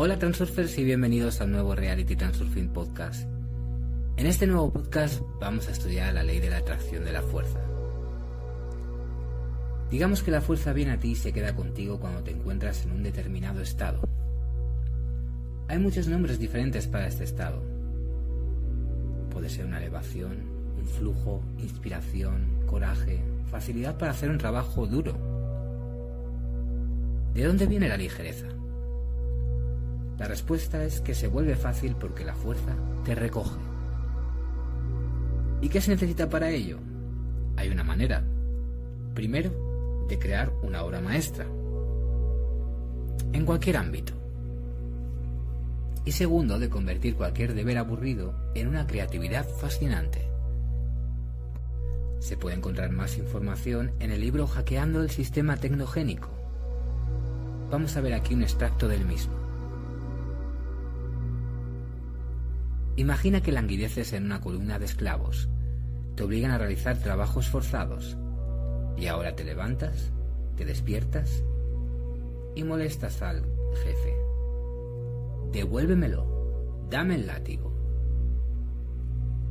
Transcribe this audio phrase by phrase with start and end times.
[0.00, 3.28] Hola Transurfers y bienvenidos al nuevo Reality Transurfing Podcast.
[4.16, 7.58] En este nuevo podcast vamos a estudiar la ley de la atracción de la fuerza.
[9.90, 12.92] Digamos que la fuerza viene a ti y se queda contigo cuando te encuentras en
[12.92, 14.00] un determinado estado.
[15.66, 17.60] Hay muchos nombres diferentes para este estado.
[19.32, 20.36] Puede ser una elevación,
[20.78, 23.20] un flujo, inspiración, coraje,
[23.50, 25.18] facilidad para hacer un trabajo duro.
[27.34, 28.46] ¿De dónde viene la ligereza?
[30.18, 33.58] La respuesta es que se vuelve fácil porque la fuerza te recoge.
[35.60, 36.78] ¿Y qué se necesita para ello?
[37.56, 38.24] Hay una manera.
[39.14, 41.46] Primero, de crear una obra maestra.
[43.32, 44.12] En cualquier ámbito.
[46.04, 50.26] Y segundo, de convertir cualquier deber aburrido en una creatividad fascinante.
[52.18, 56.28] Se puede encontrar más información en el libro Hackeando el Sistema Tecnogénico.
[57.70, 59.37] Vamos a ver aquí un extracto del mismo.
[62.98, 65.48] Imagina que languideces en una columna de esclavos.
[66.16, 68.18] Te obligan a realizar trabajos forzados.
[68.96, 70.10] Y ahora te levantas,
[70.56, 71.44] te despiertas
[72.56, 73.44] y molestas al
[73.84, 74.16] jefe.
[75.52, 76.88] Devuélvemelo.
[76.90, 77.72] Dame el látigo.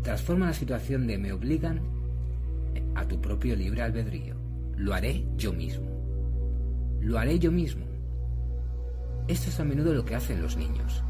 [0.03, 1.79] Transforma la situación de me obligan
[2.95, 4.35] a tu propio libre albedrío.
[4.75, 5.87] Lo haré yo mismo.
[6.99, 7.85] Lo haré yo mismo.
[9.29, 11.01] Esto es a menudo lo que hacen los niños.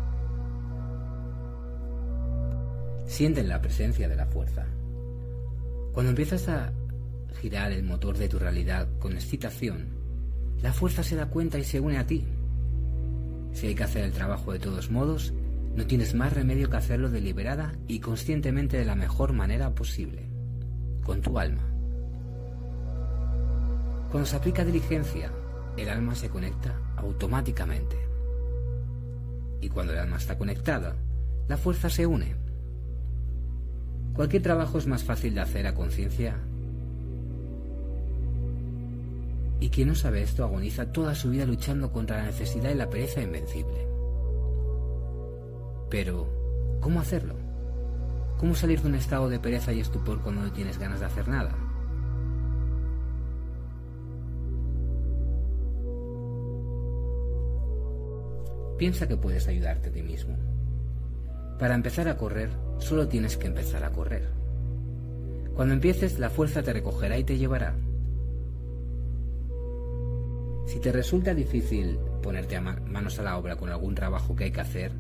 [3.08, 4.66] Sienten la presencia de la fuerza.
[5.94, 6.72] Cuando empiezas a
[7.42, 9.88] girar el motor de tu realidad con excitación,
[10.62, 12.26] la fuerza se da cuenta y se une a ti.
[13.54, 15.34] Si hay que hacer el trabajo de todos modos,
[15.76, 20.28] no tienes más remedio que hacerlo deliberada y conscientemente de la mejor manera posible,
[21.04, 21.64] con tu alma.
[24.12, 25.32] Cuando se aplica diligencia,
[25.78, 27.96] el alma se conecta automáticamente.
[29.62, 30.96] Y cuando el alma está conectada,
[31.48, 32.47] la fuerza se une.
[34.18, 36.36] Cualquier trabajo es más fácil de hacer a conciencia.
[39.60, 42.90] Y quien no sabe esto agoniza toda su vida luchando contra la necesidad y la
[42.90, 43.88] pereza invencible.
[45.92, 46.28] Pero,
[46.82, 47.36] ¿cómo hacerlo?
[48.40, 51.28] ¿Cómo salir de un estado de pereza y estupor cuando no tienes ganas de hacer
[51.28, 51.56] nada?
[58.80, 60.36] Piensa que puedes ayudarte a ti mismo.
[61.60, 64.28] Para empezar a correr, solo tienes que empezar a correr.
[65.56, 67.76] Cuando empieces, la fuerza te recogerá y te llevará.
[70.68, 74.52] Si te resulta difícil ponerte a manos a la obra con algún trabajo que hay
[74.52, 74.92] que hacer,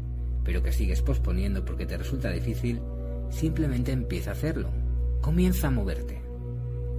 [0.44, 2.82] pero que sigues posponiendo porque te resulta difícil,
[3.30, 4.70] simplemente empieza a hacerlo.
[5.22, 6.22] Comienza a moverte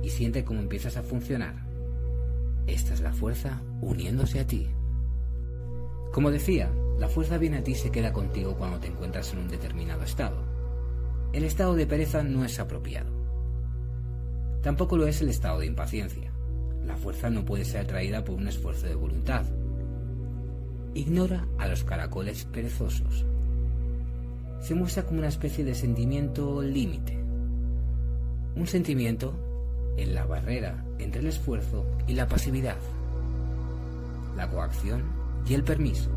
[0.02, 1.66] y siente cómo empiezas a funcionar.
[2.66, 4.68] Esta es la fuerza uniéndose a ti.
[6.12, 9.40] Como decía, la fuerza viene a ti y se queda contigo cuando te encuentras en
[9.40, 10.36] un determinado estado.
[11.32, 13.10] El estado de pereza no es apropiado.
[14.62, 16.32] Tampoco lo es el estado de impaciencia.
[16.84, 19.44] La fuerza no puede ser atraída por un esfuerzo de voluntad.
[20.94, 23.24] Ignora a los caracoles perezosos.
[24.60, 27.16] Se muestra como una especie de sentimiento límite.
[28.56, 29.34] Un sentimiento
[29.96, 32.78] en la barrera entre el esfuerzo y la pasividad.
[34.36, 35.04] La coacción
[35.46, 36.10] y el permiso,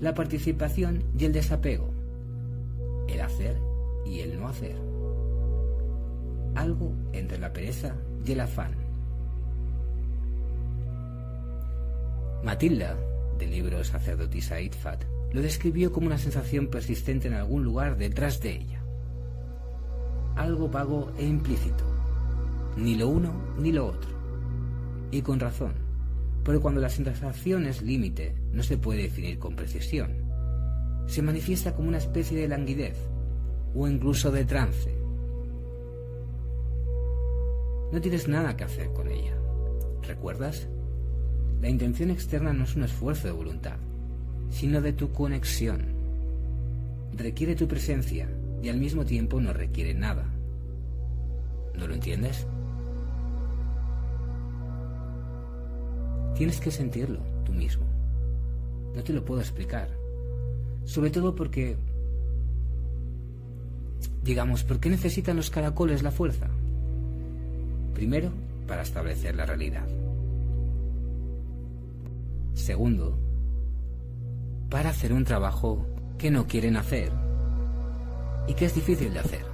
[0.00, 1.90] la participación y el desapego,
[3.08, 3.56] el hacer
[4.04, 4.76] y el no hacer,
[6.54, 8.74] algo entre la pereza y el afán.
[12.44, 12.96] Matilda,
[13.38, 18.56] del libro Sacerdotisa Itfat, lo describió como una sensación persistente en algún lugar detrás de
[18.56, 18.82] ella.
[20.36, 21.84] Algo vago e implícito,
[22.76, 24.10] ni lo uno ni lo otro.
[25.10, 25.85] Y con razón,
[26.46, 30.12] porque cuando la sensación es límite, no se puede definir con precisión.
[31.08, 32.96] Se manifiesta como una especie de languidez
[33.74, 34.96] o incluso de trance.
[37.92, 39.36] No tienes nada que hacer con ella.
[40.06, 40.68] ¿Recuerdas?
[41.60, 43.78] La intención externa no es un esfuerzo de voluntad,
[44.48, 45.82] sino de tu conexión.
[47.16, 48.28] Requiere tu presencia
[48.62, 50.32] y al mismo tiempo no requiere nada.
[51.74, 52.46] ¿No lo entiendes?
[56.36, 57.86] Tienes que sentirlo tú mismo.
[58.94, 59.88] No te lo puedo explicar.
[60.84, 61.76] Sobre todo porque,
[64.22, 66.48] digamos, ¿por qué necesitan los caracoles la fuerza?
[67.94, 68.30] Primero,
[68.68, 69.86] para establecer la realidad.
[72.52, 73.16] Segundo,
[74.68, 75.86] para hacer un trabajo
[76.18, 77.12] que no quieren hacer
[78.46, 79.44] y que es difícil de hacer.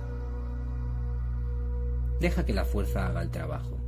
[2.20, 3.79] Deja que la fuerza haga el trabajo.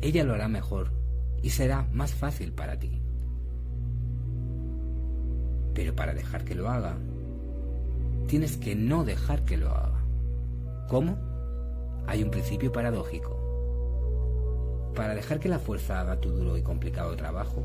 [0.00, 1.03] Ella lo hará mejor
[1.44, 3.02] y será más fácil para ti.
[5.74, 6.96] Pero para dejar que lo haga,
[8.26, 10.02] tienes que no dejar que lo haga.
[10.88, 11.18] ¿Cómo?
[12.06, 13.38] Hay un principio paradójico.
[14.94, 17.62] Para dejar que la fuerza haga tu duro y complicado trabajo,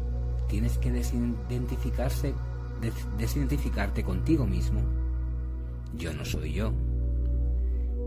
[0.49, 2.33] tienes que desidentificarse,
[3.17, 4.81] desidentificarte contigo mismo.
[5.95, 6.73] Yo no soy yo.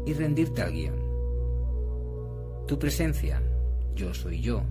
[0.05, 1.01] Y rendirte al guion.
[2.67, 3.41] Tu presencia,
[3.95, 4.65] yo soy yo,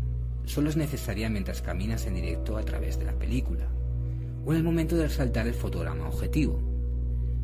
[0.45, 3.67] solo es necesaria mientras caminas en directo a través de la película
[4.45, 6.59] o en el momento de resaltar el fotograma objetivo.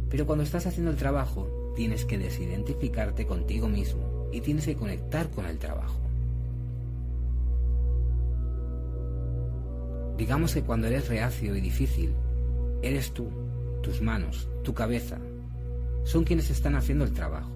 [0.09, 5.29] Pero cuando estás haciendo el trabajo, tienes que desidentificarte contigo mismo y tienes que conectar
[5.29, 5.99] con el trabajo.
[10.17, 12.13] Digamos que cuando eres reacio y difícil,
[12.81, 13.29] eres tú,
[13.83, 15.19] tus manos, tu cabeza,
[16.03, 17.51] son quienes están haciendo el trabajo.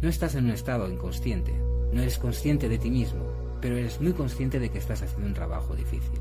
[0.00, 1.52] No estás en un estado inconsciente,
[1.92, 5.34] no eres consciente de ti mismo, pero eres muy consciente de que estás haciendo un
[5.34, 6.20] trabajo difícil.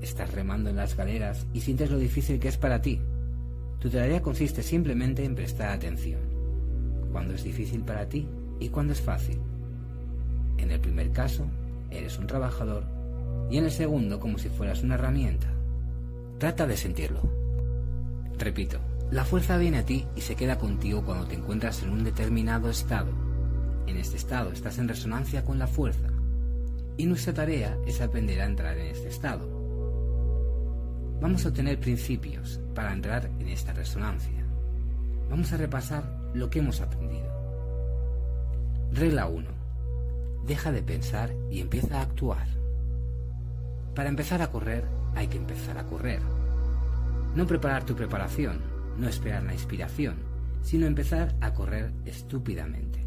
[0.00, 3.00] Estás remando en las galeras y sientes lo difícil que es para ti.
[3.78, 6.20] Tu tarea consiste simplemente en prestar atención.
[7.10, 8.28] Cuando es difícil para ti
[8.60, 9.38] y cuando es fácil.
[10.58, 11.46] En el primer caso,
[11.90, 12.84] eres un trabajador
[13.50, 15.48] y en el segundo como si fueras una herramienta.
[16.38, 17.20] Trata de sentirlo.
[18.38, 18.78] Repito,
[19.10, 22.70] la fuerza viene a ti y se queda contigo cuando te encuentras en un determinado
[22.70, 23.10] estado.
[23.86, 26.11] En este estado estás en resonancia con la fuerza
[26.96, 29.62] y nuestra tarea es aprender a entrar en este estado
[31.22, 34.44] vamos a obtener principios para entrar en esta resonancia.
[35.30, 36.02] Vamos a repasar
[36.34, 37.30] lo que hemos aprendido.
[38.92, 39.48] Regla 1.
[40.44, 42.48] Deja de pensar y empieza a actuar.
[43.94, 44.84] Para empezar a correr
[45.14, 46.20] hay que empezar a correr.
[47.36, 48.60] No preparar tu preparación,
[48.98, 50.16] no esperar la inspiración,
[50.62, 52.98] sino empezar a correr estúpidamente.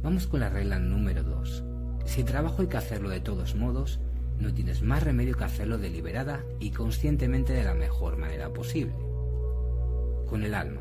[0.00, 1.67] Vamos con la regla número 2.
[2.08, 4.00] Si trabajo hay que hacerlo de todos modos,
[4.40, 8.94] no tienes más remedio que hacerlo deliberada y conscientemente de la mejor manera posible.
[10.26, 10.80] Con el alma.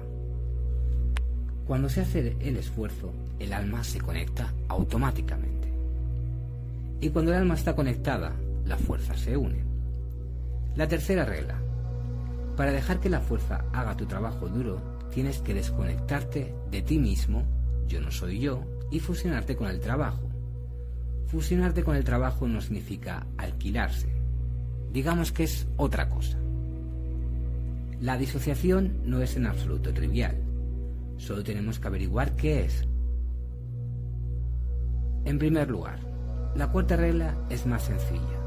[1.67, 5.67] Cuando se hace el esfuerzo, el alma se conecta automáticamente.
[7.01, 8.31] Y cuando el alma está conectada,
[8.65, 9.65] la fuerza se une.
[10.77, 11.59] La tercera regla.
[12.55, 14.79] Para dejar que la fuerza haga tu trabajo duro,
[15.13, 17.43] tienes que desconectarte de ti mismo,
[17.85, 20.26] yo no soy yo, y fusionarte con el trabajo
[21.27, 24.07] Fusionarte con el trabajo no significa alquilarse.
[24.93, 26.37] Digamos que es otra cosa.
[27.99, 30.37] La disociación no es en absoluto trivial.
[31.17, 32.87] Solo tenemos que averiguar qué es.
[35.25, 35.99] En primer lugar,
[36.55, 38.39] la cuarta regla es más sencilla.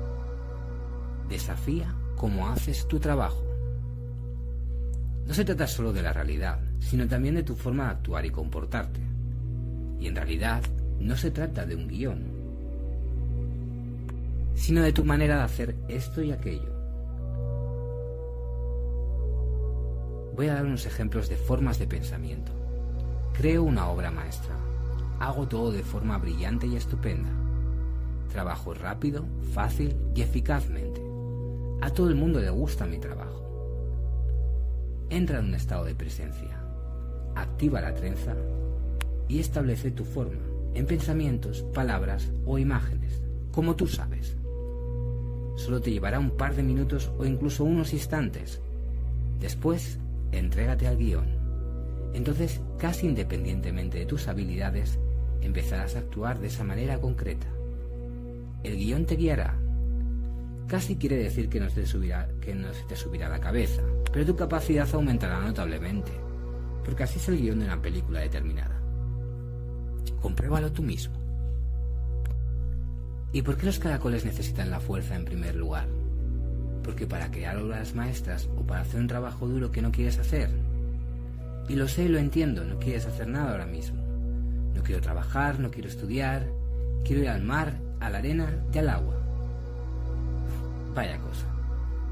[1.28, 3.44] Desafía cómo haces tu trabajo.
[5.26, 8.30] No se trata solo de la realidad, sino también de tu forma de actuar y
[8.30, 9.00] comportarte.
[10.00, 10.62] Y en realidad
[10.98, 12.29] no se trata de un guion,
[14.60, 16.70] sino de tu manera de hacer esto y aquello.
[20.36, 22.52] Voy a dar unos ejemplos de formas de pensamiento.
[23.32, 24.54] Creo una obra maestra.
[25.18, 27.30] Hago todo de forma brillante y estupenda.
[28.30, 29.24] Trabajo rápido,
[29.54, 31.00] fácil y eficazmente.
[31.80, 33.42] A todo el mundo le gusta mi trabajo.
[35.08, 36.62] Entra en un estado de presencia.
[37.34, 38.36] Activa la trenza
[39.26, 44.36] y establece tu forma en pensamientos, palabras o imágenes, como tú sabes
[45.60, 48.60] solo te llevará un par de minutos o incluso unos instantes.
[49.38, 49.98] Después,
[50.32, 51.26] entrégate al guion.
[52.14, 54.98] Entonces, casi independientemente de tus habilidades,
[55.42, 57.46] empezarás a actuar de esa manera concreta.
[58.62, 59.58] El guion te guiará.
[60.66, 63.82] Casi quiere decir que no, se te subirá, que no se te subirá la cabeza,
[64.12, 66.12] pero tu capacidad aumentará notablemente,
[66.84, 68.80] porque así es el guion de una película determinada.
[70.20, 71.19] Compruébalo tú mismo.
[73.32, 75.86] ¿Y por qué los caracoles necesitan la fuerza en primer lugar?
[76.82, 80.50] Porque para crear obras maestras o para hacer un trabajo duro que no quieres hacer.
[81.68, 84.02] Y lo sé y lo entiendo, no quieres hacer nada ahora mismo.
[84.74, 86.48] No quiero trabajar, no quiero estudiar,
[87.04, 89.14] quiero ir al mar, a la arena y al agua.
[90.92, 91.46] Vaya cosa.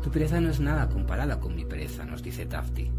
[0.04, 2.92] Tu pereza no es nada comparada con mi pereza, nos dice Tafti.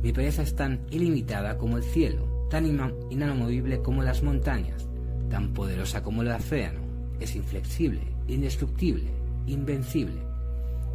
[0.00, 2.66] Mi pereza es tan ilimitada como el cielo, tan
[3.10, 4.86] inamovible como las montañas,
[5.28, 6.83] tan poderosa como el océano
[7.20, 9.10] es inflexible, indestructible,
[9.46, 10.20] invencible.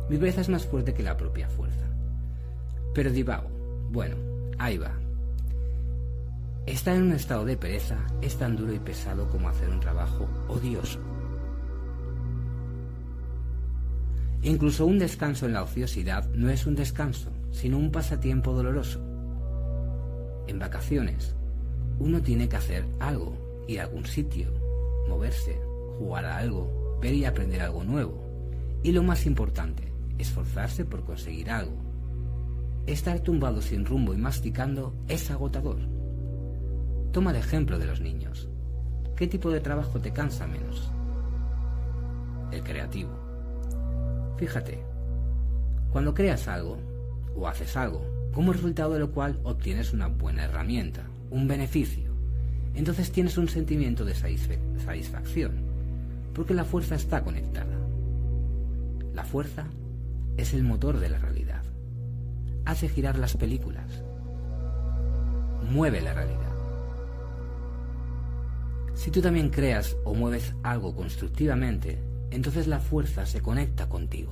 [0.09, 1.87] Mi pereza es más fuerte que la propia fuerza.
[2.93, 3.49] Pero divago.
[3.91, 4.15] Bueno,
[4.57, 4.91] ahí va.
[6.65, 10.27] Estar en un estado de pereza es tan duro y pesado como hacer un trabajo
[10.47, 10.99] odioso.
[14.41, 19.01] Incluso un descanso en la ociosidad no es un descanso, sino un pasatiempo doloroso.
[20.47, 21.35] En vacaciones,
[21.99, 24.49] uno tiene que hacer algo, ir a algún sitio,
[25.09, 25.59] moverse,
[25.99, 28.25] jugar a algo, ver y aprender algo nuevo.
[28.81, 31.75] Y lo más importante, esforzarse por conseguir algo.
[32.87, 35.77] Estar tumbado sin rumbo y masticando es agotador.
[37.11, 38.47] Toma el ejemplo de los niños.
[39.15, 40.89] ¿Qué tipo de trabajo te cansa menos?
[42.51, 43.11] El creativo.
[44.37, 44.79] Fíjate,
[45.91, 46.77] cuando creas algo
[47.35, 48.01] o haces algo,
[48.33, 52.13] como resultado de lo cual obtienes una buena herramienta, un beneficio,
[52.73, 55.68] entonces tienes un sentimiento de satisfacción,
[56.33, 57.77] porque la fuerza está conectada.
[59.13, 59.65] La fuerza
[60.37, 61.63] es el motor de la realidad.
[62.65, 64.03] Hace girar las películas.
[65.69, 66.39] Mueve la realidad.
[68.93, 71.99] Si tú también creas o mueves algo constructivamente,
[72.31, 74.31] entonces la fuerza se conecta contigo.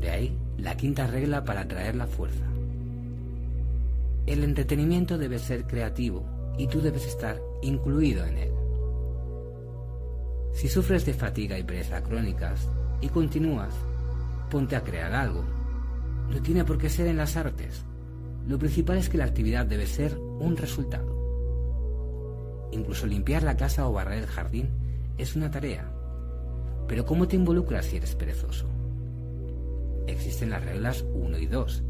[0.00, 2.44] De ahí la quinta regla para atraer la fuerza.
[4.26, 6.24] El entretenimiento debe ser creativo
[6.58, 8.57] y tú debes estar incluido en él.
[10.58, 12.68] Si sufres de fatiga y pereza crónicas
[13.00, 13.72] y continúas,
[14.50, 15.44] ponte a crear algo.
[16.28, 17.84] No tiene por qué ser en las artes.
[18.48, 21.14] Lo principal es que la actividad debe ser un resultado.
[22.72, 24.68] Incluso limpiar la casa o barrer el jardín
[25.16, 25.92] es una tarea.
[26.88, 28.66] Pero ¿cómo te involucras si eres perezoso?
[30.08, 31.84] Existen las reglas 1 y 2.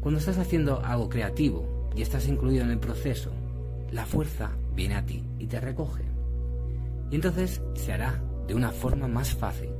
[0.00, 3.30] Cuando estás haciendo algo creativo y estás incluido en el proceso,
[3.92, 6.05] la fuerza viene a ti y te recoge.
[7.10, 9.70] Y entonces se hará de una forma más fácil.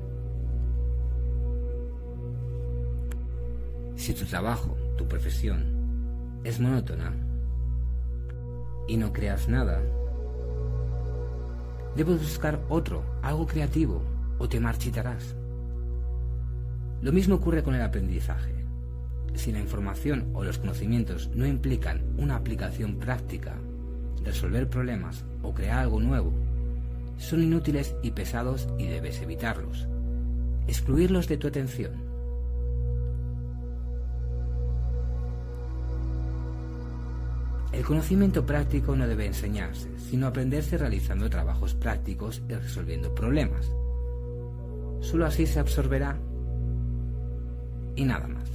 [3.97, 7.12] Si tu trabajo, tu profesión, es monótona
[8.87, 9.83] y no creas nada,
[11.97, 14.02] debes buscar otro, algo creativo,
[14.38, 15.35] o te marchitarás.
[17.02, 18.54] Lo mismo ocurre con el aprendizaje.
[19.35, 23.54] Si la información o los conocimientos no implican una aplicación práctica,
[24.25, 26.33] resolver problemas o crear algo nuevo,
[27.18, 29.88] son inútiles y pesados y debes evitarlos.
[30.66, 31.92] Excluirlos de tu atención.
[37.73, 43.70] El conocimiento práctico no debe enseñarse, sino aprenderse realizando trabajos prácticos y resolviendo problemas.
[45.00, 46.16] Solo así se absorberá
[47.94, 48.49] y nada más.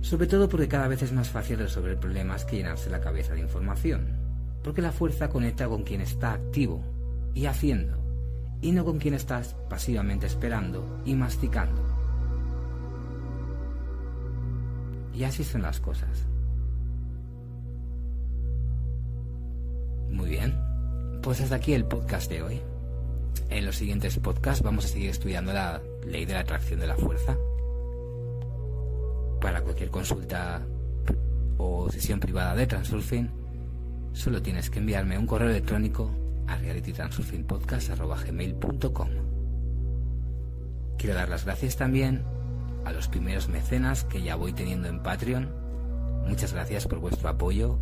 [0.00, 3.40] Sobre todo porque cada vez es más fácil resolver problemas que llenarse la cabeza de
[3.40, 4.19] información,
[4.62, 6.82] porque la fuerza conecta con quien está activo
[7.34, 7.98] y haciendo,
[8.60, 11.82] y no con quien estás pasivamente esperando y masticando.
[15.14, 16.26] Y así son las cosas.
[20.10, 20.54] Muy bien,
[21.22, 22.60] pues hasta aquí el podcast de hoy.
[23.48, 26.96] En los siguientes podcasts vamos a seguir estudiando la ley de la atracción de la
[26.96, 27.36] fuerza.
[29.40, 30.62] Para cualquier consulta
[31.56, 33.39] o sesión privada de Transurfing,
[34.12, 36.14] solo tienes que enviarme un correo electrónico
[36.46, 39.08] a realitytransurfingpodcast.com.
[40.98, 42.22] Quiero dar las gracias también
[42.84, 45.48] a los primeros mecenas que ya voy teniendo en Patreon.
[46.26, 47.78] Muchas gracias por vuestro apoyo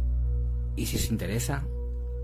[0.76, 1.66] y si os interesa,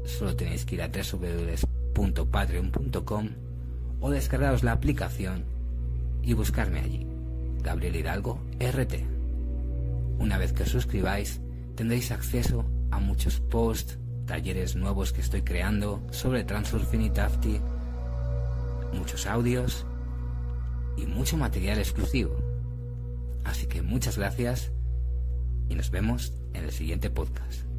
[0.04, 3.28] solo tenéis que ir a www.patreon.com
[4.00, 5.44] o descargaros la aplicación
[6.22, 7.06] y buscarme allí,
[7.62, 8.94] Gabriel Hidalgo RT.
[10.18, 11.40] Una vez que os suscribáis,
[11.74, 17.12] tendréis acceso a muchos posts, talleres nuevos que estoy creando sobre Transurfing
[18.92, 19.84] muchos audios
[20.96, 22.36] y mucho material exclusivo.
[23.44, 24.70] Así que muchas gracias
[25.68, 27.73] y nos vemos en el siguiente podcast.